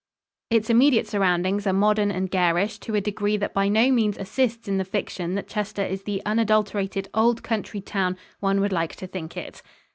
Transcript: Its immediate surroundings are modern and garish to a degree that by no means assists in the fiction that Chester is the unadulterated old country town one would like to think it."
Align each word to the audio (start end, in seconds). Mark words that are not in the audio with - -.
Its 0.49 0.71
immediate 0.71 1.05
surroundings 1.07 1.67
are 1.67 1.73
modern 1.73 2.09
and 2.09 2.31
garish 2.31 2.79
to 2.79 2.95
a 2.95 3.01
degree 3.01 3.37
that 3.37 3.53
by 3.53 3.67
no 3.67 3.91
means 3.91 4.17
assists 4.17 4.67
in 4.67 4.79
the 4.79 4.83
fiction 4.83 5.35
that 5.35 5.47
Chester 5.47 5.83
is 5.83 6.05
the 6.05 6.23
unadulterated 6.25 7.07
old 7.13 7.43
country 7.43 7.81
town 7.81 8.17
one 8.39 8.61
would 8.61 8.73
like 8.73 8.95
to 8.95 9.05
think 9.05 9.37
it." 9.37 9.61